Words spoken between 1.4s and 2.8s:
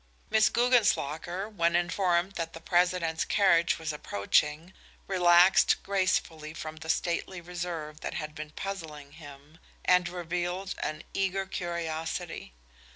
when informed that the